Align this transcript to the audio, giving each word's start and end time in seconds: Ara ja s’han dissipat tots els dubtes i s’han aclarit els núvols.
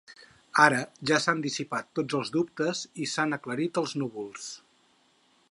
Ara 0.61 0.77
ja 1.11 1.19
s’han 1.25 1.43
dissipat 1.43 1.91
tots 1.99 2.17
els 2.21 2.33
dubtes 2.37 2.83
i 3.05 3.09
s’han 3.13 3.39
aclarit 3.39 3.83
els 3.85 3.95
núvols. 4.03 4.51